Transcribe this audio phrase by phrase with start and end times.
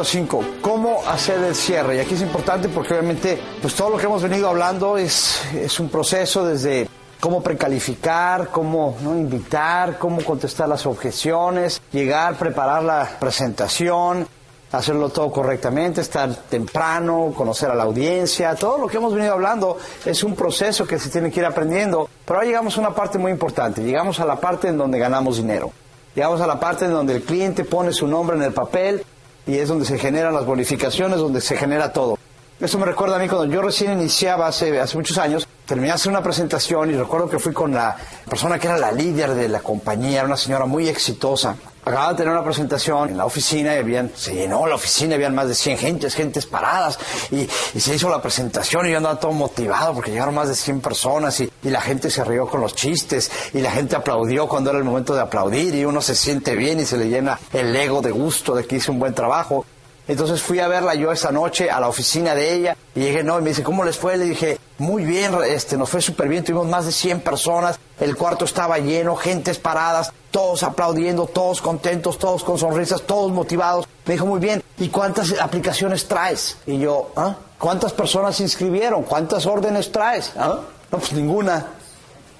[0.00, 0.44] 5.
[0.62, 1.96] ¿Cómo hacer el cierre?
[1.96, 5.78] Y aquí es importante porque obviamente pues todo lo que hemos venido hablando es, es
[5.78, 6.88] un proceso desde
[7.20, 9.14] cómo precalificar, cómo ¿no?
[9.14, 14.26] invitar, cómo contestar las objeciones, llegar, preparar la presentación,
[14.72, 19.76] hacerlo todo correctamente, estar temprano, conocer a la audiencia, todo lo que hemos venido hablando
[20.06, 22.08] es un proceso que se tiene que ir aprendiendo.
[22.24, 25.36] Pero ahora llegamos a una parte muy importante, llegamos a la parte en donde ganamos
[25.36, 25.70] dinero.
[26.14, 29.02] Llegamos a la parte en donde el cliente pone su nombre en el papel
[29.46, 32.18] y es donde se generan las bonificaciones, donde se genera todo.
[32.60, 35.94] Eso me recuerda a mí cuando yo recién iniciaba hace, hace muchos años, terminé de
[35.94, 37.96] hacer una presentación y recuerdo que fui con la
[38.28, 41.56] persona que era la líder de la compañía, una señora muy exitosa.
[41.84, 45.34] Acababa de tener una presentación en la oficina y habían, se llenó la oficina, habían
[45.34, 46.96] más de 100 gentes, gentes paradas
[47.32, 50.54] y, y se hizo la presentación y yo andaba todo motivado porque llegaron más de
[50.54, 54.46] 100 personas y, y la gente se rió con los chistes y la gente aplaudió
[54.46, 57.40] cuando era el momento de aplaudir y uno se siente bien y se le llena
[57.52, 59.66] el ego de gusto de que hice un buen trabajo.
[60.08, 63.38] Entonces fui a verla yo esa noche a la oficina de ella y llegué, no,
[63.38, 64.16] y me dice, ¿cómo les fue?
[64.16, 68.16] Le dije, muy bien, este, nos fue súper bien, tuvimos más de 100 personas, el
[68.16, 73.86] cuarto estaba lleno, gentes paradas, todos aplaudiendo, todos contentos, todos con sonrisas, todos motivados.
[74.04, 76.56] Me dijo, muy bien, ¿y cuántas aplicaciones traes?
[76.66, 77.36] Y yo, ¿ah?
[77.62, 79.04] ¿Cuántas personas se inscribieron?
[79.04, 80.32] ¿Cuántas órdenes traes?
[80.36, 80.58] ¿Ah?
[80.90, 81.64] No, pues ninguna.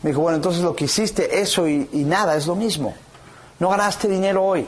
[0.03, 2.93] Me dijo, bueno, entonces lo que hiciste, eso y, nada, es lo mismo.
[3.61, 4.67] No ganaste dinero hoy.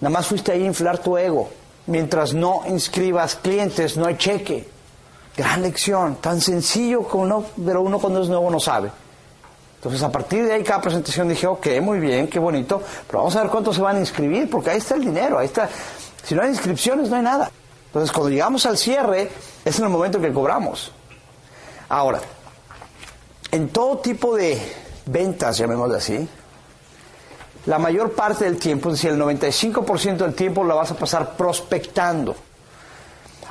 [0.00, 1.50] Nada más fuiste ahí a inflar tu ego.
[1.86, 4.66] Mientras no inscribas clientes, no hay cheque.
[5.36, 8.90] Gran lección, tan sencillo como no, pero uno cuando es nuevo no sabe.
[9.76, 13.36] Entonces, a partir de ahí, cada presentación dije, ok, muy bien, qué bonito, pero vamos
[13.36, 15.68] a ver cuántos se van a inscribir, porque ahí está el dinero, ahí está.
[16.22, 17.50] Si no hay inscripciones, no hay nada.
[17.88, 19.30] Entonces, cuando llegamos al cierre,
[19.62, 20.90] es en el momento que cobramos.
[21.90, 22.20] Ahora,
[23.50, 24.58] en todo tipo de
[25.04, 26.28] ventas, llamémoslo así,
[27.66, 31.34] la mayor parte del tiempo, es decir, el 95% del tiempo la vas a pasar
[31.36, 32.36] prospectando,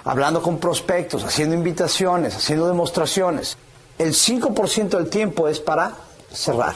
[0.03, 3.57] hablando con prospectos, haciendo invitaciones, haciendo demostraciones.
[3.97, 5.93] El 5% del tiempo es para
[6.31, 6.75] cerrar.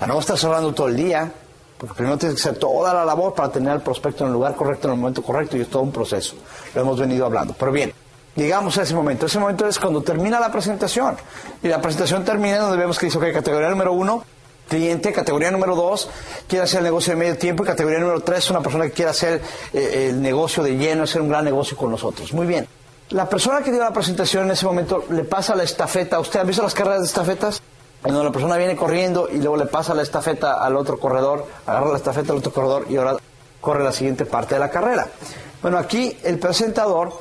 [0.00, 1.32] Ya no vas a estar cerrando todo el día,
[1.78, 4.54] porque primero tienes que hacer toda la labor para tener al prospecto en el lugar
[4.54, 6.36] correcto, en el momento correcto, y es todo un proceso.
[6.74, 7.54] Lo hemos venido hablando.
[7.58, 7.92] Pero bien,
[8.36, 9.26] llegamos a ese momento.
[9.26, 11.16] Ese momento es cuando termina la presentación.
[11.60, 14.24] Y la presentación termina donde vemos que dice, ok, categoría número uno,
[14.72, 16.08] cliente, categoría número dos,
[16.48, 19.10] quiere hacer el negocio de medio tiempo y categoría número tres, una persona que quiere
[19.10, 19.42] hacer
[19.74, 22.32] eh, el negocio de lleno, hacer un gran negocio con nosotros.
[22.32, 22.66] Muy bien.
[23.10, 26.18] La persona que dio la presentación en ese momento le pasa la estafeta.
[26.18, 27.60] ¿Usted ha visto las carreras de estafetas?
[28.00, 31.90] Cuando la persona viene corriendo y luego le pasa la estafeta al otro corredor, agarra
[31.90, 33.16] la estafeta al otro corredor y ahora
[33.60, 35.06] corre la siguiente parte de la carrera.
[35.60, 37.12] Bueno, aquí el presentador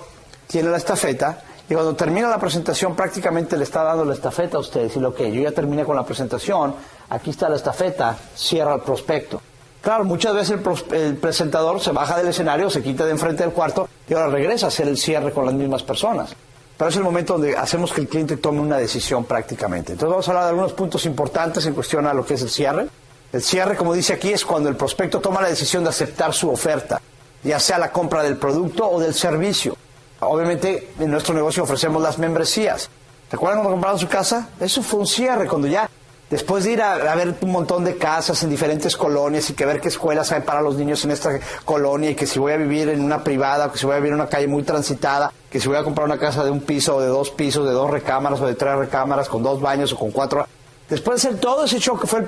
[0.47, 4.59] tiene la estafeta y cuando termina la presentación prácticamente le está dando la estafeta a
[4.59, 4.81] usted.
[4.81, 6.75] Decirle, ok, yo ya terminé con la presentación,
[7.07, 9.41] aquí está la estafeta, cierra el prospecto.
[9.79, 13.53] Claro, muchas veces el, el, presentador se baja del escenario, se quita de enfrente del
[13.53, 16.35] cuarto y ahora regresa a hacer el cierre con las mismas personas.
[16.77, 19.93] Pero es el momento donde hacemos que el cliente tome una decisión prácticamente.
[19.93, 22.49] Entonces vamos a hablar de algunos puntos importantes en cuestión a lo que es el
[22.49, 22.89] cierre.
[23.31, 26.49] El cierre, como dice aquí, es cuando el prospecto toma la decisión de aceptar su
[26.49, 27.01] oferta,
[27.43, 29.77] ya sea la compra del producto o del servicio.
[30.21, 32.89] Obviamente en nuestro negocio ofrecemos las membresías.
[33.31, 34.49] ¿Recuerdan cuando compraron su casa?
[34.59, 35.89] Eso fue un cierre, cuando ya
[36.31, 39.81] Después de ir a, ver un montón de casas en diferentes colonias y que ver
[39.81, 42.87] qué escuelas hay para los niños en esta colonia y que si voy a vivir
[42.87, 45.67] en una privada que si voy a vivir en una calle muy transitada, que si
[45.67, 48.39] voy a comprar una casa de un piso o de dos pisos, de dos recámaras
[48.39, 50.47] o de tres recámaras, con dos baños o con cuatro.
[50.89, 52.25] Después de hacer todo ese show que fue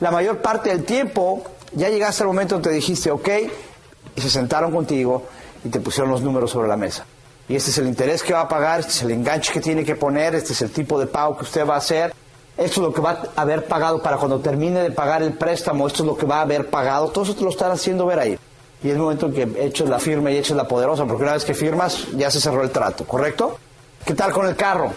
[0.00, 1.42] la mayor parte del tiempo,
[1.72, 3.28] ya llegaste al momento donde te dijiste, ok,
[4.16, 5.22] y se sentaron contigo
[5.64, 7.06] y te pusieron los números sobre la mesa.
[7.50, 9.84] Y este es el interés que va a pagar, este es el enganche que tiene
[9.84, 12.14] que poner, este es el tipo de pago que usted va a hacer
[12.60, 15.86] esto es lo que va a haber pagado para cuando termine de pagar el préstamo,
[15.86, 18.18] esto es lo que va a haber pagado, todo eso te lo están haciendo ver
[18.18, 18.38] ahí.
[18.82, 21.32] Y es el momento en que eches la firma y eches la poderosa, porque una
[21.32, 23.58] vez que firmas ya se cerró el trato, ¿correcto?
[24.04, 24.92] ¿Qué tal con el carro?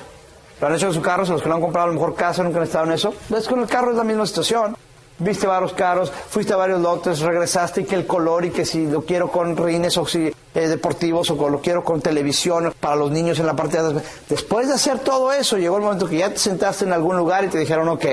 [0.59, 1.25] ¿Lo han hecho en su carro?
[1.25, 3.13] los que no han comprado a lo mejor casa nunca han estado en eso?
[3.29, 3.47] ¿Ves?
[3.47, 4.75] Con el carro es la misma situación.
[5.19, 8.87] Viste varios carros, fuiste a varios lotes, regresaste y que el color y que si
[8.87, 13.11] lo quiero con rines o si eh, deportivos o lo quiero con televisión para los
[13.11, 14.03] niños en la parte de atrás.
[14.29, 17.43] Después de hacer todo eso, llegó el momento que ya te sentaste en algún lugar
[17.43, 18.05] y te dijeron, ok,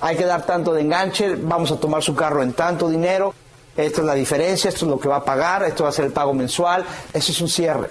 [0.00, 3.34] hay que dar tanto de enganche, vamos a tomar su carro en tanto dinero,
[3.76, 6.06] esta es la diferencia, esto es lo que va a pagar, esto va a ser
[6.06, 7.90] el pago mensual, eso es un cierre.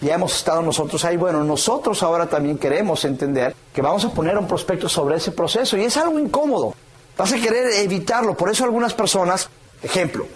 [0.00, 1.16] Ya hemos estado nosotros ahí.
[1.16, 5.76] Bueno, nosotros ahora también queremos entender que vamos a poner un prospecto sobre ese proceso
[5.76, 6.74] y es algo incómodo.
[7.16, 8.34] Vas a querer evitarlo.
[8.34, 9.50] Por eso algunas personas,
[9.82, 10.26] ejemplo,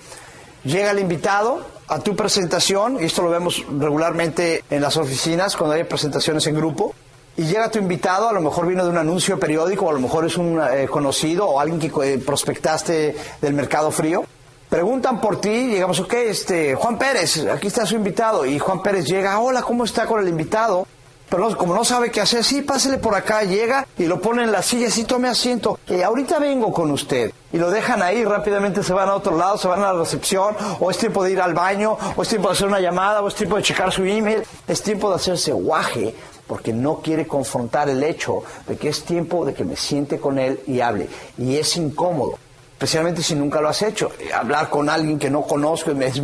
[0.65, 5.77] llega el invitado a tu presentación, y esto lo vemos regularmente en las oficinas cuando
[5.77, 6.95] hay presentaciones en grupo,
[7.37, 10.01] y llega tu invitado, a lo mejor vino de un anuncio periódico, o a lo
[10.01, 14.25] mejor es un eh, conocido o alguien que eh, prospectaste del mercado frío,
[14.69, 18.83] preguntan por ti, y digamos, ok, este, Juan Pérez, aquí está su invitado, y Juan
[18.83, 20.87] Pérez llega, hola, ¿cómo está con el invitado?
[21.29, 24.53] Pero como no sabe qué hacer, sí, pásele por acá, llega y lo pone en
[24.53, 25.79] la silla, sí, tome asiento.
[25.89, 27.33] Y ahorita vengo con usted.
[27.53, 30.57] Y lo dejan ahí, rápidamente se van a otro lado, se van a la recepción,
[30.81, 33.29] o es tiempo de ir al baño, o es tiempo de hacer una llamada, o
[33.29, 34.43] es tiempo de checar su email.
[34.69, 36.15] Es tiempo de hacerse guaje,
[36.47, 40.39] porque no quiere confrontar el hecho de que es tiempo de que me siente con
[40.39, 41.09] él y hable.
[41.39, 42.39] Y es incómodo,
[42.73, 44.11] especialmente si nunca lo has hecho.
[44.35, 46.23] Hablar con alguien que no conozco es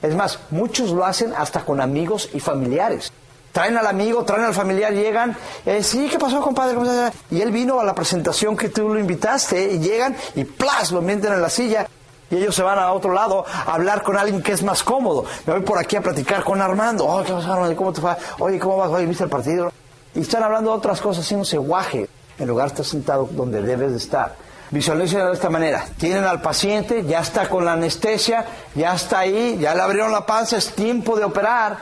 [0.00, 3.12] Es más, muchos lo hacen hasta con amigos y familiares
[3.52, 5.36] traen al amigo, traen al familiar, llegan,
[5.82, 6.76] sí, ¿qué pasó, compadre?
[7.30, 10.92] Y él vino a la presentación que tú lo invitaste, y llegan y ¡plas!
[10.92, 11.86] lo meten en la silla.
[12.30, 15.24] Y ellos se van a otro lado a hablar con alguien que es más cómodo.
[15.46, 17.06] Me voy por aquí a platicar con Armando.
[17.06, 17.74] Oh, ¿qué Armando?
[17.74, 18.02] ¿Cómo te?
[18.38, 18.90] Oye, ¿cómo vas?
[18.90, 19.72] Oye, ¿viste el partido?
[20.14, 22.08] Y están hablando de otras cosas, haciéndose guaje.
[22.38, 24.36] En lugar de estar sentado donde debes de estar.
[24.70, 25.86] Visualicen de esta manera.
[25.96, 28.44] Tienen al paciente, ya está con la anestesia,
[28.74, 31.78] ya está ahí, ya le abrieron la panza, es tiempo de operar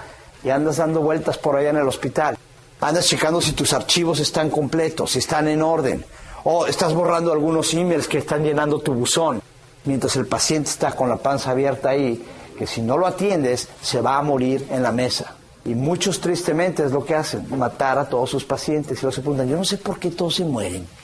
[0.47, 2.39] y andas dando vueltas por allá en el hospital.
[2.81, 6.05] Andas checando si tus archivos están completos, si están en orden.
[6.45, 9.43] O estás borrando algunos emails que están llenando tu buzón.
[9.87, 12.25] Mientras el paciente está con la panza abierta ahí,
[12.57, 15.35] que si no lo atiendes, se va a morir en la mesa.
[15.65, 18.99] Y muchos tristemente es lo que hacen, matar a todos sus pacientes.
[18.99, 20.87] Y luego se preguntan, yo no sé por qué todos se mueren.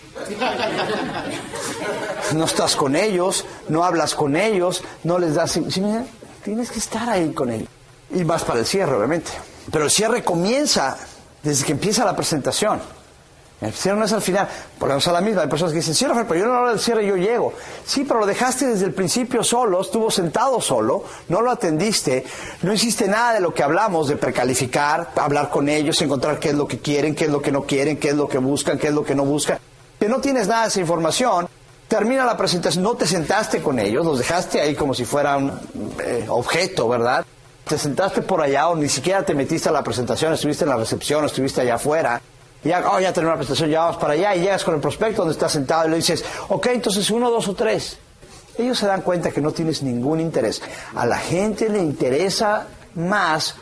[2.34, 5.60] No estás con ellos, no hablas con ellos, no les das...
[6.42, 7.68] Tienes que estar ahí con ellos
[8.14, 9.30] y más para el cierre, obviamente.
[9.70, 10.96] Pero el cierre comienza
[11.42, 12.80] desde que empieza la presentación.
[13.62, 15.42] El cierre no es al final, porque a la misma.
[15.42, 17.52] Hay personas que dicen, sí, pero yo no hablo del cierre, yo llego.
[17.86, 22.24] Sí, pero lo dejaste desde el principio solo, estuvo sentado solo, no lo atendiste,
[22.62, 26.54] no hiciste nada de lo que hablamos, de precalificar, hablar con ellos, encontrar qué es
[26.56, 28.88] lo que quieren, qué es lo que no quieren, qué es lo que buscan, qué
[28.88, 29.58] es lo que no buscan.
[30.00, 31.46] Que no tienes nada de esa información,
[31.86, 35.52] termina la presentación, no te sentaste con ellos, los dejaste ahí como si fuera un
[36.04, 37.24] eh, objeto, ¿verdad?
[37.66, 40.76] Te sentaste por allá o ni siquiera te metiste a la presentación, estuviste en la
[40.76, 42.20] recepción, estuviste allá afuera.
[42.64, 45.22] Ya, oh, ya terminó la presentación, ya vas para allá y llegas con el prospecto
[45.22, 47.98] donde estás sentado y le dices, ok, entonces uno, dos o tres.
[48.58, 50.62] Ellos se dan cuenta que no tienes ningún interés.
[50.94, 53.56] A la gente le interesa más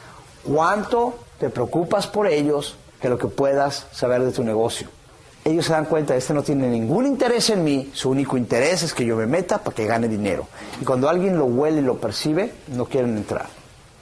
[0.44, 4.88] cuánto te preocupas por ellos que lo que puedas saber de tu negocio.
[5.44, 8.93] Ellos se dan cuenta, este no tiene ningún interés en mí, su único interés es
[8.93, 10.46] que yo me meta para que gane dinero.
[10.82, 13.59] Y cuando alguien lo huele y lo percibe, no quieren entrar.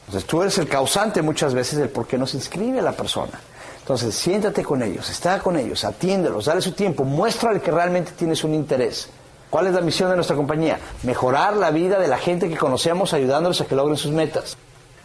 [0.09, 3.39] Entonces tú eres el causante muchas veces del por qué no se inscribe la persona.
[3.81, 8.43] Entonces siéntate con ellos, está con ellos, atiéndelos, dale su tiempo, muéstrale que realmente tienes
[8.43, 9.11] un interés.
[9.51, 10.79] ¿Cuál es la misión de nuestra compañía?
[11.03, 14.57] Mejorar la vida de la gente que conocemos ayudándoles a que logren sus metas.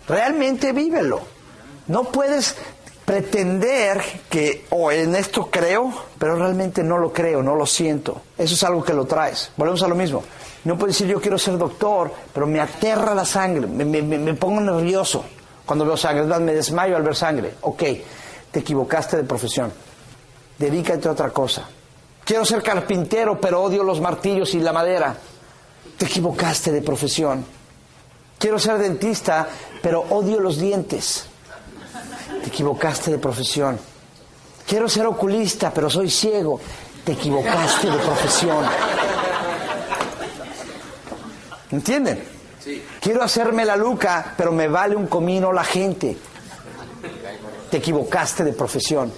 [0.07, 1.19] Realmente vívelo.
[1.87, 2.55] No puedes
[3.05, 8.21] pretender que, o en esto creo, pero realmente no lo creo, no lo siento.
[8.37, 9.51] Eso es algo que lo traes.
[9.57, 10.23] Volvemos a lo mismo.
[10.63, 15.25] No puedo decir yo quiero ser doctor, pero me aterra la sangre, me, pongo nervioso
[15.65, 17.55] cuando veo sangre, me desmayo al ver sangre.
[17.61, 17.83] Ok,
[18.51, 19.71] te equivocaste de profesión.
[20.57, 21.67] Dedícate a otra cosa.
[22.23, 25.15] Quiero ser carpintero, pero odio los martillos y la madera.
[25.97, 27.45] Te equivocaste de profesión.
[28.37, 29.47] Quiero ser dentista,
[29.81, 31.27] pero odio los dientes.
[32.43, 33.79] Te equivocaste de profesión.
[34.67, 36.59] Quiero ser oculista, pero soy ciego.
[37.05, 38.65] Te equivocaste de profesión.
[41.71, 42.21] ¿Entienden?
[42.99, 46.17] Quiero hacerme la luca, pero me vale un comino la gente.
[47.71, 49.09] Te equivocaste de profesión.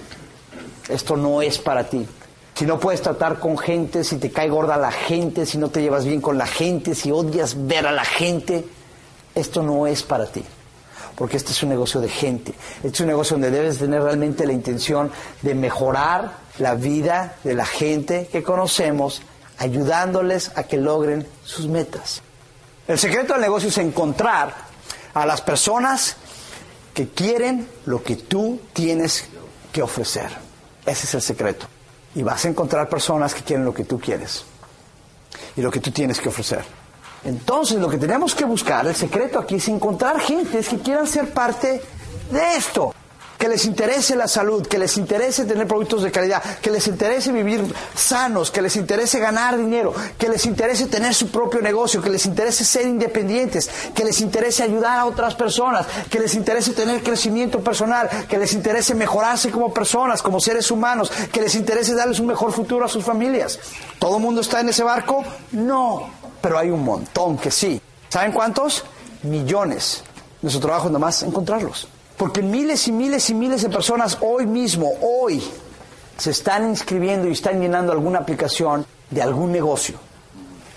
[0.87, 2.07] Esto no es para ti.
[2.53, 5.81] Si no puedes tratar con gente, si te cae gorda la gente, si no te
[5.81, 8.65] llevas bien con la gente, si odias ver a la gente,
[9.33, 10.43] esto no es para ti.
[11.15, 12.53] Porque este es un negocio de gente.
[12.77, 17.53] Este es un negocio donde debes tener realmente la intención de mejorar la vida de
[17.53, 19.21] la gente que conocemos,
[19.57, 22.21] ayudándoles a que logren sus metas.
[22.87, 24.53] El secreto del negocio es encontrar
[25.13, 26.17] a las personas
[26.93, 29.25] que quieren lo que tú tienes
[29.71, 30.29] que ofrecer.
[30.85, 31.67] Ese es el secreto.
[32.13, 34.45] Y vas a encontrar personas que quieren lo que tú quieres
[35.57, 36.63] y lo que tú tienes que ofrecer.
[37.25, 41.33] Entonces, lo que tenemos que buscar, el secreto aquí es encontrar gentes que quieran ser
[41.33, 41.81] parte
[42.31, 42.93] de esto
[43.37, 47.31] que les interese la salud, que les interese tener productos de calidad, que les interese
[47.31, 47.63] vivir
[47.93, 52.25] sanos, que les interese ganar dinero, que les interese tener su propio negocio, que les
[52.25, 57.59] interese ser independientes, que les interese ayudar a otras personas, que les interese tener crecimiento
[57.59, 62.27] personal, que les interese mejorarse como personas, como seres humanos, que les interese darles un
[62.27, 63.59] mejor futuro a sus familias.
[63.99, 65.23] ¿Todo el mundo está en ese barco?
[65.51, 66.09] No,
[66.45, 67.81] pero hay un montón que sí.
[68.07, 68.83] ¿Saben cuántos?
[69.23, 70.03] Millones.
[70.43, 71.87] Nuestro trabajo es nomás encontrarlos.
[72.17, 75.43] Porque miles y miles y miles de personas hoy mismo, hoy,
[76.19, 79.95] se están inscribiendo y están llenando alguna aplicación de algún negocio.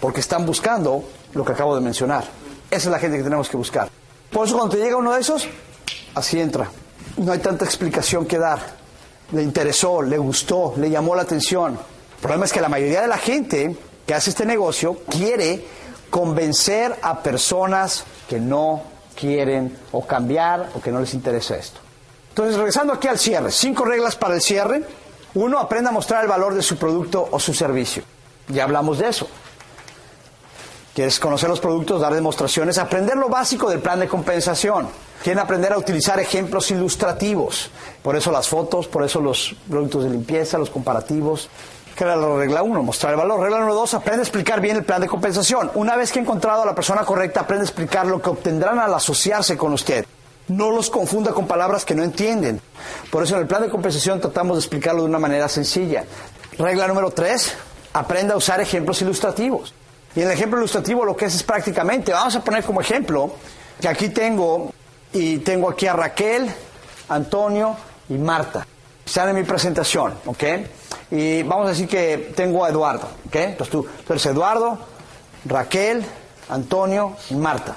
[0.01, 2.25] Porque están buscando lo que acabo de mencionar.
[2.71, 3.91] Esa es la gente que tenemos que buscar.
[4.31, 5.47] Por eso cuando te llega uno de esos,
[6.15, 6.71] así entra.
[7.19, 8.59] No hay tanta explicación que dar.
[9.33, 11.75] Le interesó, le gustó, le llamó la atención.
[11.75, 13.77] El problema es que la mayoría de la gente
[14.09, 15.63] que hace este negocio quiere
[16.09, 18.83] convencer a personas que no
[19.15, 21.81] quieren o cambiar o que no les interesa esto.
[22.31, 24.83] Entonces, regresando aquí al cierre, cinco reglas para el cierre.
[25.35, 28.03] Uno, aprenda a mostrar el valor de su producto o su servicio.
[28.49, 29.29] Ya hablamos de eso.
[30.95, 34.89] Quieres conocer los productos, dar demostraciones, aprender lo básico del plan de compensación.
[35.23, 37.71] Quieren aprender a utilizar ejemplos ilustrativos.
[38.03, 41.51] Por eso las fotos, por eso los productos de limpieza, los comparativos.
[41.99, 42.81] ¿Qué era la regla 1?
[42.85, 43.41] Mostrar el valor.
[43.41, 45.69] Regla número 2, aprende a explicar bien el plan de compensación.
[45.75, 48.79] Una vez que he encontrado a la persona correcta, aprende a explicar lo que obtendrán
[48.79, 50.07] al asociarse con usted.
[50.47, 52.61] No los confunda con palabras que no entienden.
[53.11, 56.05] Por eso en el plan de compensación tratamos de explicarlo de una manera sencilla.
[56.57, 57.57] Regla número 3,
[57.95, 59.75] aprenda a usar ejemplos ilustrativos.
[60.15, 63.33] Y en el ejemplo ilustrativo lo que es es prácticamente, vamos a poner como ejemplo,
[63.81, 64.71] que aquí tengo,
[65.13, 66.49] y tengo aquí a Raquel,
[67.09, 67.77] Antonio
[68.09, 68.65] y Marta.
[69.05, 70.45] Están en mi presentación, ¿ok?
[71.11, 73.35] Y vamos a decir que tengo a Eduardo, ¿ok?
[73.37, 74.79] Entonces tú, tú Eduardo,
[75.45, 76.05] Raquel,
[76.49, 77.75] Antonio y Marta.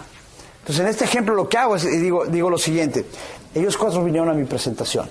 [0.59, 3.05] Entonces en este ejemplo lo que hago es, digo, digo lo siguiente,
[3.55, 5.09] ellos cuatro vinieron a mi presentación.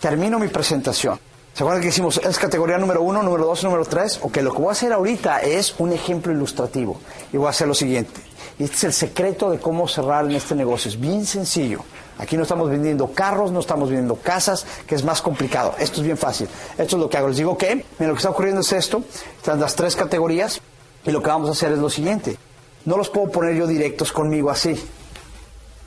[0.00, 1.18] Termino mi presentación.
[1.52, 2.18] ¿Se acuerdan que hicimos?
[2.18, 4.18] Es categoría número uno, número dos, número tres.
[4.22, 7.00] Ok, lo que voy a hacer ahorita es un ejemplo ilustrativo.
[7.32, 8.20] Y voy a hacer lo siguiente.
[8.58, 10.88] Y este es el secreto de cómo cerrar en este negocio.
[10.88, 11.80] Es bien sencillo.
[12.20, 15.74] Aquí no estamos vendiendo carros, no estamos vendiendo casas, que es más complicado.
[15.78, 16.48] Esto es bien fácil.
[16.76, 17.28] Esto es lo que hago.
[17.28, 19.02] Les digo que, miren, lo que está ocurriendo es esto.
[19.38, 20.60] Están las tres categorías.
[21.06, 22.36] Y lo que vamos a hacer es lo siguiente.
[22.84, 24.78] No los puedo poner yo directos conmigo así.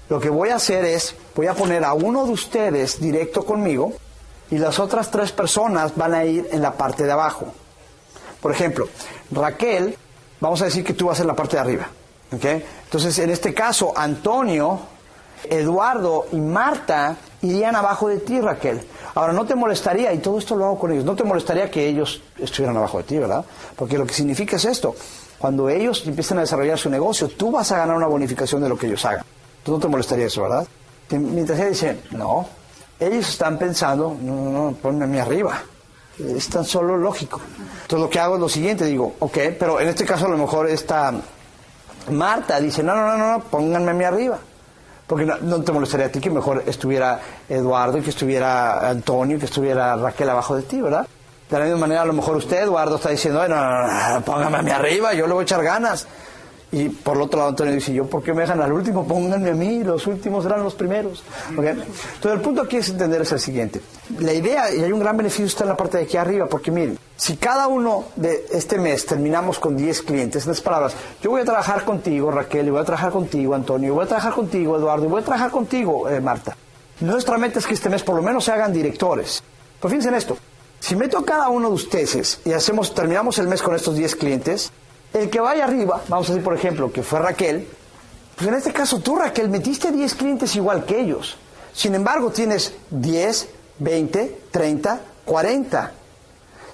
[0.09, 3.93] Lo que voy a hacer es, voy a poner a uno de ustedes directo conmigo
[4.49, 7.53] y las otras tres personas van a ir en la parte de abajo.
[8.41, 8.87] Por ejemplo,
[9.29, 9.95] Raquel,
[10.39, 11.87] vamos a decir que tú vas en la parte de arriba.
[12.35, 12.65] ¿okay?
[12.85, 14.92] Entonces, en este caso, Antonio,
[15.49, 18.81] Eduardo y Marta irían abajo de ti, Raquel.
[19.15, 21.87] Ahora, no te molestaría, y todo esto lo hago con ellos, no te molestaría que
[21.87, 23.45] ellos estuvieran abajo de ti, ¿verdad?
[23.75, 24.95] Porque lo que significa es esto.
[25.37, 28.77] Cuando ellos empiecen a desarrollar su negocio, tú vas a ganar una bonificación de lo
[28.77, 29.23] que ellos hagan.
[29.63, 30.65] Tú no te molestaría eso, ¿verdad?
[31.09, 32.47] Mientras ella dice, no,
[32.99, 35.61] ellos están pensando, no, no, ponme a mí arriba.
[36.17, 37.41] Es tan solo lógico.
[37.81, 40.37] Entonces lo que hago es lo siguiente, digo, ok, pero en este caso a lo
[40.37, 41.13] mejor esta
[42.11, 44.39] Marta dice, no, no, no, no, pónganme a mí arriba.
[45.13, 49.45] Porque no, te molestaría a ti que mejor estuviera Eduardo y que estuviera Antonio que
[49.45, 51.05] estuviera Raquel abajo de ti, ¿verdad?
[51.51, 54.57] De la misma manera, a lo mejor usted, Eduardo, está diciendo, no, no, no, póngame
[54.57, 56.07] a mí arriba, yo le voy a echar ganas.
[56.71, 59.07] Y por el otro lado, Antonio dice, yo, ¿por qué me dejan al último?
[59.07, 61.23] Pónganme a mí, los últimos serán los primeros.
[61.51, 61.85] Entonces,
[62.23, 63.81] el punto aquí es entender es el siguiente.
[64.17, 66.71] La idea, y hay un gran beneficio, está en la parte de aquí arriba, porque
[66.71, 71.29] miren, si cada uno de este mes terminamos con 10 clientes, en las palabras, yo
[71.29, 74.33] voy a trabajar contigo, Raquel, y voy a trabajar contigo, Antonio, y voy a trabajar
[74.33, 76.57] contigo, Eduardo, y voy a trabajar contigo, eh, Marta.
[76.99, 79.43] Nuestra meta es que este mes por lo menos se hagan directores.
[79.79, 80.37] Pero fíjense en esto,
[80.79, 82.51] si meto a cada uno de ustedes y
[82.93, 84.71] terminamos el mes con estos 10 clientes,
[85.13, 87.67] el que vaya arriba, vamos a decir por ejemplo que fue Raquel,
[88.35, 91.37] pues en este caso tú Raquel metiste 10 clientes igual que ellos.
[91.73, 95.91] Sin embargo tienes 10, 20, 30, 40.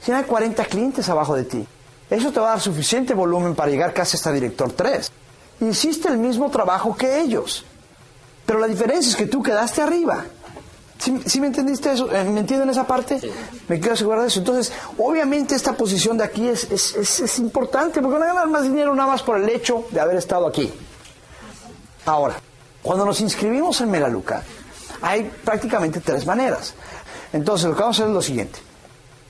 [0.01, 1.67] Si hay 40 clientes abajo de ti,
[2.09, 5.11] eso te va a dar suficiente volumen para llegar casi hasta director 3.
[5.61, 7.65] Hiciste el mismo trabajo que ellos.
[8.45, 10.25] Pero la diferencia es que tú quedaste arriba.
[10.97, 12.13] ¿Sí, me entendiste eso?
[12.13, 13.21] Eh, ¿Me entienden esa parte?
[13.69, 14.39] Me quiero asegurar de eso.
[14.39, 18.63] Entonces, obviamente esta posición de aquí es, es, es, importante porque van a ganar más
[18.63, 20.73] dinero nada más por el hecho de haber estado aquí.
[22.05, 22.35] Ahora,
[22.81, 24.43] cuando nos inscribimos en Megaluca,
[25.01, 26.73] hay prácticamente tres maneras.
[27.31, 28.59] Entonces, lo que vamos a hacer es lo siguiente.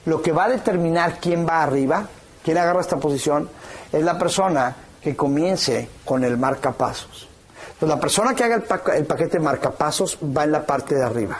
[0.06, 2.08] Lo que va a determinar quién va arriba,
[2.44, 3.50] quién agarra esta posición,
[3.91, 7.27] es la persona que comience con el marcapasos.
[7.74, 8.65] Entonces, la persona que haga el,
[8.96, 11.39] el paquete marcapasos va en la parte de arriba.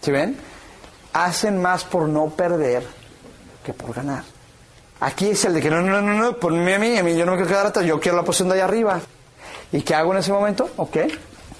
[0.00, 0.36] ¿Sí ven?
[1.12, 2.84] Hacen más por no perder
[3.64, 4.24] que por ganar.
[5.00, 7.24] Aquí es el de que no, no, no, no, ponme a mí, a mí yo
[7.24, 9.00] no me quiero quedar atrás, yo quiero la posición de allá arriba.
[9.72, 10.68] ¿Y qué hago en ese momento?
[10.76, 10.98] Ok,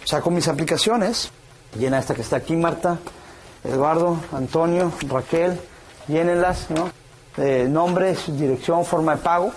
[0.05, 1.31] saco mis aplicaciones,
[1.79, 2.99] llena esta que está aquí, Marta,
[3.65, 5.59] Eduardo, Antonio, Raquel,
[6.09, 6.91] llénenlas, ¿no?
[7.37, 9.53] Eh, nombre, dirección, forma de pago.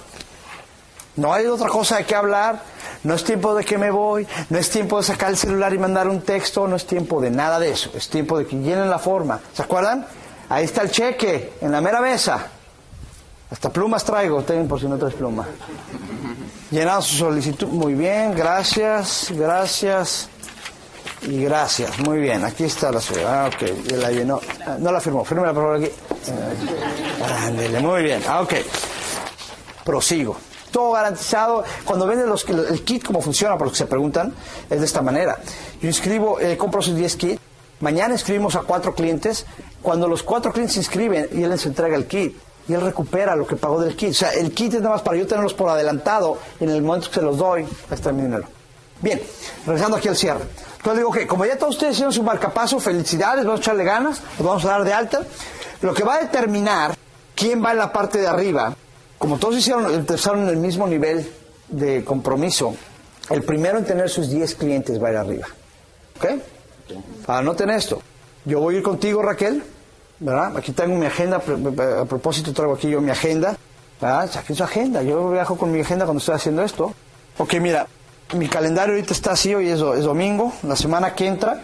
[1.16, 2.62] No hay otra cosa de qué hablar.
[3.04, 5.78] No es tiempo de que me voy, no es tiempo de sacar el celular y
[5.78, 7.92] mandar un texto, no es tiempo de nada de eso.
[7.94, 9.42] Es tiempo de que llenen la forma.
[9.54, 10.08] ¿Se acuerdan?
[10.48, 12.48] Ahí está el cheque, en la mera mesa.
[13.52, 15.46] Hasta plumas traigo, ten por si no traes pluma.
[16.72, 17.68] Llenado su solicitud.
[17.68, 20.30] Muy bien, gracias, gracias
[21.26, 22.00] y gracias.
[22.00, 23.46] Muy bien, aquí está la suya.
[23.46, 24.40] Ah, ok, la llenó.
[24.66, 25.92] Ah, no la firmó, fírmela por favor aquí.
[27.46, 28.22] Ándele, muy bien.
[28.28, 28.54] Ah, ok.
[29.84, 30.38] Prosigo.
[30.72, 31.64] todo garantizado.
[31.86, 34.34] Cuando venden los, el kit, cómo funciona, por lo que se preguntan,
[34.70, 35.38] es de esta manera.
[35.82, 37.42] Yo inscribo, eh, compro sus 10 kits,
[37.80, 39.46] mañana inscribimos a cuatro clientes,
[39.82, 42.36] cuando los cuatro clientes se inscriben y él les entrega el kit
[42.68, 44.12] y él recupera lo que pagó del kit.
[44.12, 47.10] O sea, el kit es nada más para yo tenerlos por adelantado en el momento
[47.10, 48.48] que se los doy, ahí está mi dinero.
[49.04, 49.22] Bien,
[49.66, 50.46] regresando aquí al cierre.
[50.78, 54.22] Entonces digo que como ya todos ustedes hicieron su marcapaso, felicidades, vamos a echarle ganas,
[54.38, 55.24] los vamos a dar de alta.
[55.82, 56.96] Lo que va a determinar
[57.36, 58.74] quién va en la parte de arriba,
[59.18, 61.30] como todos hicieron, empezaron en el mismo nivel
[61.68, 62.76] de compromiso,
[63.30, 65.48] el primero en tener sus 10 clientes va a ir arriba.
[66.18, 66.26] ¿Ok?
[67.28, 68.02] Anoten esto.
[68.46, 69.64] Yo voy a ir contigo, Raquel,
[70.20, 70.56] ¿verdad?
[70.56, 73.58] Aquí tengo mi agenda, a propósito traigo aquí yo mi agenda,
[74.00, 74.30] ¿verdad?
[74.38, 76.94] Aquí su agenda, yo viajo con mi agenda cuando estoy haciendo esto.
[77.38, 77.86] Ok, mira,
[78.36, 81.62] mi calendario ahorita está así, hoy es, domingo, la semana que entra,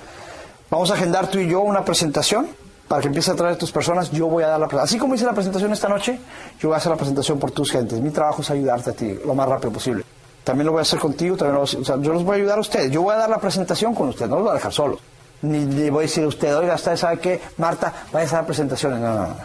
[0.69, 2.47] vamos a agendar tú y yo una presentación
[2.87, 4.83] para que empieces a traer a tus personas, yo voy a dar la presentación.
[4.89, 6.19] Así como hice la presentación esta noche,
[6.59, 8.01] yo voy a hacer la presentación por tus gentes.
[8.01, 10.03] Mi trabajo es ayudarte a ti lo más rápido posible.
[10.43, 11.63] También lo voy a hacer contigo, también
[12.01, 12.91] yo los voy a ayudar a ustedes.
[12.91, 14.99] Yo voy a dar la presentación con ustedes, no los voy a dejar solos.
[15.43, 18.39] Ni le voy a decir a usted, oiga, usted sabe qué, Marta, vaya a hacer
[18.39, 18.99] la presentación.
[18.99, 19.35] No, no, no.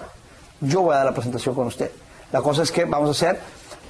[0.61, 1.91] Yo voy a dar la presentación con usted.
[2.33, 3.41] La cosa es que vamos a hacer,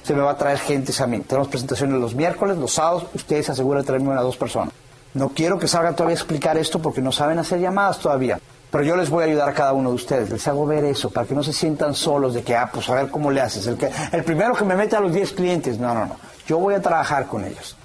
[0.05, 1.19] se me va a traer gente a mí.
[1.21, 4.71] Tenemos presentaciones los miércoles, los sábados, ustedes aseguran traerme una o dos personas.
[5.15, 8.39] No quiero que salgan todavía a explicar esto porque no saben hacer llamadas todavía.
[8.69, 11.09] Pero yo les voy a ayudar a cada uno de ustedes, les hago ver eso,
[11.09, 13.65] para que no se sientan solos de que, ah, pues a ver cómo le haces.
[13.65, 16.17] El, que, el primero que me mete a los 10 clientes, no, no, no.
[16.45, 17.75] Yo voy a trabajar con ellos.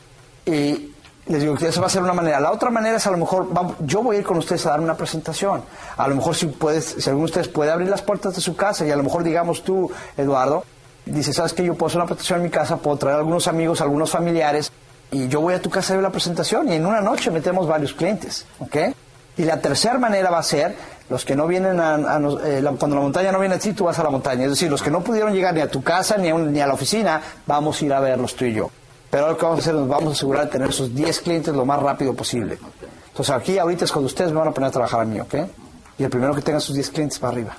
[0.44, 0.92] Y
[1.26, 2.40] les digo que esa va a ser una manera.
[2.40, 3.48] La otra manera es a lo mejor,
[3.80, 5.62] yo voy a ir con ustedes a dar una presentación.
[5.96, 8.56] A lo mejor si puedes, si alguno de ustedes puede abrir las puertas de su
[8.56, 10.64] casa y a lo mejor digamos tú, Eduardo,
[11.10, 13.46] dices, ¿sabes que Yo puedo hacer una presentación en mi casa, puedo traer a algunos
[13.48, 14.72] amigos, algunos familiares
[15.10, 17.66] y yo voy a tu casa a ver la presentación y en una noche metemos
[17.66, 18.76] varios clientes, ¿ok?
[19.36, 20.76] Y la tercera manera va a ser
[21.08, 21.96] los que no vienen a,
[22.44, 24.44] eh, cuando la montaña no viene a ti, tú vas a la montaña.
[24.44, 26.66] Es decir, los que no pudieron llegar ni a tu casa ni a, ni a
[26.66, 28.70] la oficina, vamos a ir a verlos tú y yo.
[29.10, 31.52] Pero lo que vamos a hacer, nos vamos a asegurar de tener esos 10 clientes
[31.54, 32.58] lo más rápido posible.
[33.08, 35.34] Entonces aquí ahorita es cuando ustedes me van a poner a trabajar a mí, ¿ok?
[35.98, 37.56] Y el primero que tenga sus 10 clientes para arriba.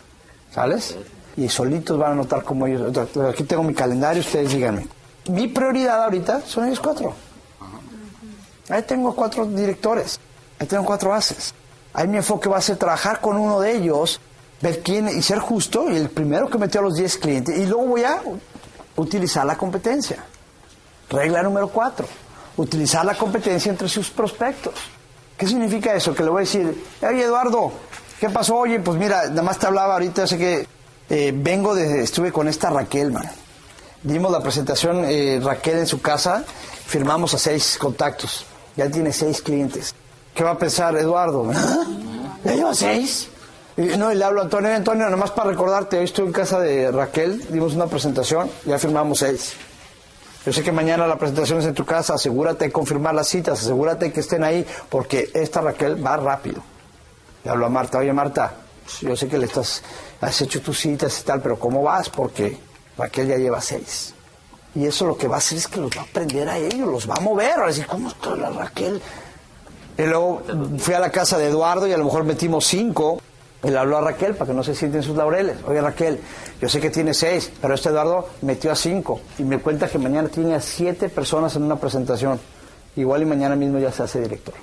[0.54, 0.96] ¿Sales?
[1.38, 2.98] Y solitos van a notar cómo ellos...
[3.30, 4.88] Aquí tengo mi calendario, ustedes díganme.
[5.30, 7.14] Mi prioridad ahorita son ellos cuatro.
[8.70, 10.20] Ahí tengo cuatro directores.
[10.60, 11.54] Ahí tengo cuatro bases.
[11.94, 14.20] Ahí mi enfoque va a ser trabajar con uno de ellos,
[14.62, 17.66] ver quién y ser justo, y el primero que metió a los 10 clientes, y
[17.66, 18.22] luego voy a
[18.96, 20.24] utilizar la competencia.
[21.10, 22.08] Regla número cuatro,
[22.56, 24.74] utilizar la competencia entre sus prospectos.
[25.38, 26.14] ¿Qué significa eso?
[26.14, 27.74] Que le voy a decir, oye Eduardo,
[28.20, 28.56] ¿qué pasó?
[28.56, 30.68] Oye, pues mira, nada más te hablaba ahorita, sé que
[31.12, 33.30] eh, vengo de, estuve con esta Raquel, man.
[34.02, 36.46] Dimos la presentación eh, Raquel en su casa,
[36.86, 38.46] firmamos a seis contactos,
[38.78, 39.94] ya tiene seis clientes.
[40.34, 41.52] ¿Qué va a pensar Eduardo?
[41.54, 41.86] ¿Ah?
[42.46, 43.28] ¿Ya lleva seis?
[43.76, 46.62] Y, no, y le hablo a Antonio, Antonio, nomás para recordarte, hoy estoy en casa
[46.62, 49.56] de Raquel, dimos una presentación, ya firmamos seis.
[50.46, 53.60] Yo sé que mañana la presentación es en tu casa, asegúrate de confirmar las citas,
[53.60, 56.64] asegúrate que estén ahí, porque esta Raquel va rápido.
[57.44, 58.54] Le hablo a Marta, oye Marta,
[59.00, 59.82] yo sé que le estás,
[60.20, 62.10] has hecho tus citas y tal, pero ¿cómo vas?
[62.10, 62.58] Porque
[62.98, 64.14] Raquel ya lleva seis.
[64.76, 66.88] Y eso lo que va a hacer es que los va a aprender a ellos,
[66.88, 69.02] los va a mover, a decir, ¿cómo está la Raquel?
[69.98, 70.42] Y luego
[70.78, 73.22] fui a la casa de Eduardo y a lo mejor metimos cinco.
[73.64, 75.58] Él habló a Raquel para que no se sienten sus laureles.
[75.68, 76.20] Oye Raquel,
[76.60, 80.00] yo sé que tiene seis, pero este Eduardo metió a cinco y me cuenta que
[80.00, 82.40] mañana tiene a siete personas en una presentación.
[82.96, 84.56] Igual y mañana mismo ya se hace director.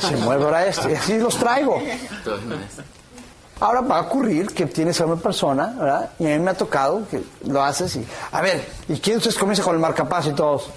[0.00, 1.80] Se mueve ahora esto y así los traigo.
[3.60, 6.10] Ahora va a ocurrir que tienes a una persona, ¿verdad?
[6.18, 8.06] Y a mí me ha tocado que lo haces y...
[8.32, 10.70] A ver, ¿y quién ustedes comienza con el marcapaz y todos?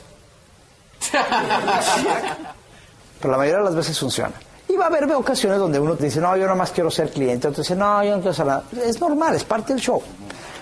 [3.19, 4.33] Pero la mayoría de las veces funciona.
[4.69, 7.47] Y va a haber ocasiones donde uno dice, no, yo nada más quiero ser cliente.
[7.47, 8.63] Otro dice, no, yo no quiero ser nada.
[8.85, 10.01] Es normal, es parte del show.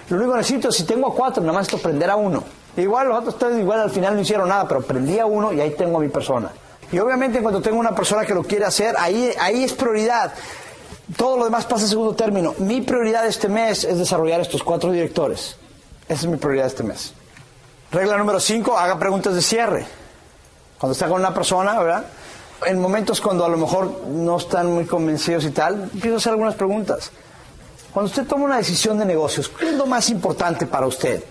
[0.10, 2.43] Lo único que necesito, si tengo a cuatro, nada más esto prender a uno.
[2.77, 5.71] Igual los otros igual al final no hicieron nada, pero prendí a uno y ahí
[5.71, 6.49] tengo a mi persona.
[6.91, 10.34] Y obviamente cuando tengo una persona que lo quiere hacer, ahí, ahí es prioridad.
[11.15, 12.54] Todo lo demás pasa en segundo término.
[12.60, 15.56] Mi prioridad este mes es desarrollar estos cuatro directores.
[16.08, 17.13] Esa es mi prioridad este mes.
[17.91, 19.86] Regla número cinco, haga preguntas de cierre.
[20.78, 22.06] Cuando está con una persona, ¿verdad?
[22.65, 26.32] En momentos cuando a lo mejor no están muy convencidos y tal, empiezo a hacer
[26.34, 27.12] algunas preguntas.
[27.93, 31.23] Cuando usted toma una decisión de negocios, ¿qué es lo más importante para usted?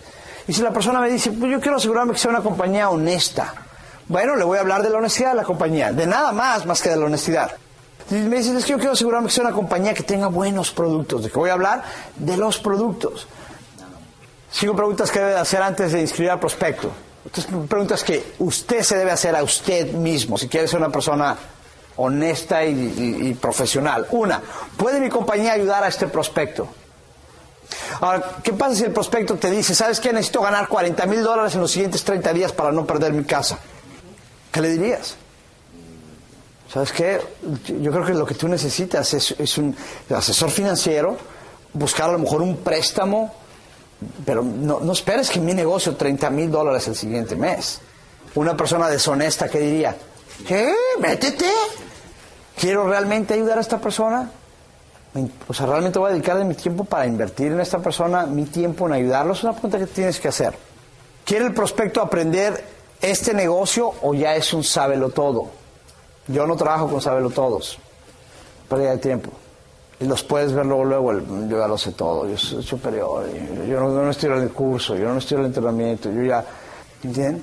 [0.49, 3.66] Y si la persona me dice, pues yo quiero asegurarme que sea una compañía honesta,
[4.09, 6.81] bueno, le voy a hablar de la honestidad de la compañía, de nada más más
[6.81, 7.53] que de la honestidad.
[8.11, 10.71] Y me dice, es que yo quiero asegurarme que sea una compañía que tenga buenos
[10.71, 11.25] productos.
[11.25, 11.83] ¿De qué voy a hablar?
[12.15, 13.27] De los productos.
[14.53, 16.91] Cinco preguntas que debe hacer antes de inscribir al prospecto.
[17.69, 21.37] Preguntas que usted se debe hacer a usted mismo si quiere ser una persona
[21.97, 24.07] honesta y, profesional.
[24.11, 24.41] Una,
[24.77, 26.69] ¿puede mi compañía ayudar a este prospecto?
[28.01, 30.13] Ahora, ¿qué pasa si el prospecto te dice, ¿sabes qué?
[30.13, 33.59] Necesito ganar 40 mil dólares en los siguientes 30 días para no perder mi casa?
[34.57, 35.15] ¿Qué le dirías?
[36.73, 37.21] ¿Sabes qué?
[37.79, 39.77] Yo creo que lo que tú necesitas es, un
[40.09, 41.19] asesor financiero,
[41.75, 43.35] buscar a lo mejor un préstamo,
[44.25, 47.83] pero no, esperes que mi negocio 30 mil dólares el siguiente mes.
[48.35, 49.95] Una persona deshonesta que diría,
[50.49, 50.75] ¿qué?
[51.01, 51.51] Métete.
[52.59, 54.31] ¿Quiero realmente ayudar a esta persona?
[55.49, 58.47] O sea, realmente voy a dedicar de mi tiempo para invertir en esta persona, mi
[58.47, 59.35] tiempo en ayudarlo.
[59.35, 60.57] Es una pregunta que tienes que hacer.
[61.27, 65.49] ¿Quiere el prospecto aprender este negocio o ya es un sábelo todo?
[66.29, 67.79] Yo no trabajo con sábelo todos.
[68.69, 69.31] Pérdida de tiempo.
[69.99, 71.13] Y los puedes ver luego, luego,
[71.49, 73.25] yo ya lo sé todo, yo soy superior,
[73.67, 76.45] yo, no, no, estoy en el curso, yo no estoy en el entrenamiento, yo ya,
[77.03, 77.43] ¿entienden?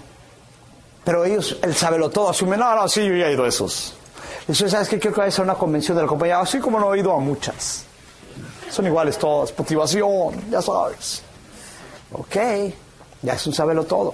[1.04, 3.96] Pero ellos, el sábelo todo, asumen, no, no, sí, yo ya he ido a esos.
[4.48, 5.00] Eso, ¿sabes qué?
[5.00, 7.18] Creo que va a una convención de la compañía, así como no he ido a
[7.18, 7.86] muchas.
[8.70, 11.24] Son iguales todas, motivación, ya sabes.
[12.12, 12.36] Ok,
[13.24, 14.14] ya es un sabelo todo.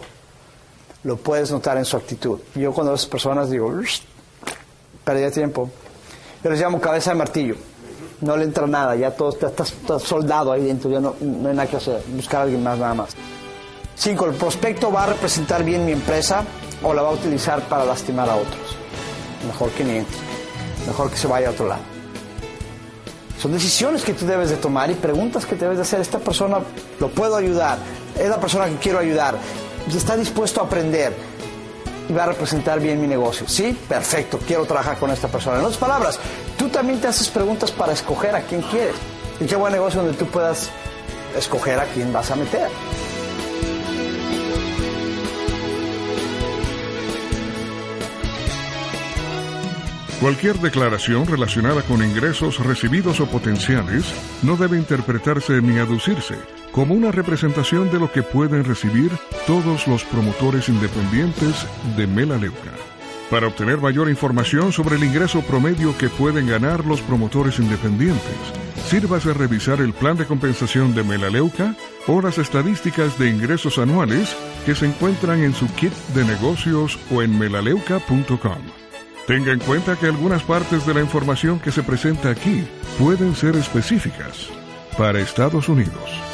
[1.03, 2.39] Lo puedes notar en su actitud.
[2.55, 3.73] Yo cuando esas personas digo,
[5.03, 5.69] perdí tiempo.
[6.43, 7.55] Yo les llamo cabeza de martillo.
[8.21, 9.65] No le entra nada, ya todo está,
[9.99, 12.93] soldado ahí dentro, ya no, no hay nada que hacer, buscar a alguien más nada
[12.93, 13.09] más.
[13.95, 16.43] Cinco, el prospecto va a representar bien mi empresa
[16.83, 18.79] o la va a utilizar para lastimar a otros
[19.45, 20.17] mejor que ni entre,
[20.88, 21.81] mejor que se vaya a otro lado.
[23.41, 26.01] Son decisiones que tú debes de tomar y preguntas que debes de hacer.
[26.01, 26.59] Esta persona
[26.99, 27.77] lo puedo ayudar,
[28.17, 29.38] es la persona que quiero ayudar
[29.93, 31.13] y está dispuesto a aprender
[32.08, 33.47] y va a representar bien mi negocio.
[33.47, 35.58] Sí, perfecto, quiero trabajar con esta persona.
[35.58, 36.19] En otras palabras,
[36.58, 38.95] tú también te haces preguntas para escoger a quién quieres.
[39.39, 40.69] Y qué buen negocio donde tú puedas
[41.38, 42.67] escoger a quién vas a meter.
[50.19, 54.04] Cualquier declaración relacionada con ingresos recibidos o potenciales
[54.43, 59.12] no debe interpretarse ni aducirse como una representación de lo que pueden recibir
[59.47, 61.65] todos los promotores independientes
[61.97, 62.71] de Melaleuca.
[63.29, 68.36] Para obtener mayor información sobre el ingreso promedio que pueden ganar los promotores independientes,
[68.88, 71.75] sírvase a revisar el plan de compensación de Melaleuca
[72.08, 77.21] o las estadísticas de ingresos anuales que se encuentran en su kit de negocios o
[77.21, 78.58] en melaleuca.com.
[79.27, 83.55] Tenga en cuenta que algunas partes de la información que se presenta aquí pueden ser
[83.55, 84.49] específicas
[84.97, 86.28] para Estados Unidos.